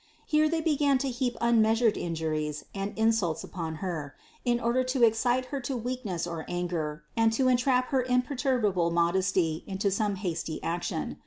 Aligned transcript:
Here 0.25 0.49
they 0.49 0.61
began 0.61 0.97
to 0.97 1.11
heap 1.11 1.37
unmeasured 1.41 1.95
injuries 1.95 2.65
and 2.73 2.97
insults 2.97 3.43
upon 3.43 3.75
Her, 3.85 4.15
in 4.43 4.59
order 4.59 4.83
to 4.83 5.03
excite 5.03 5.45
Her 5.53 5.61
to 5.61 5.77
weakness 5.77 6.25
or 6.25 6.43
anger 6.47 7.03
and 7.15 7.31
to 7.33 7.47
entrap 7.47 7.89
Her 7.89 8.01
imperturbable 8.01 8.89
modesty 8.89 9.63
into 9.67 9.91
some 9.91 10.15
hasty 10.15 10.57
action. 10.63 11.19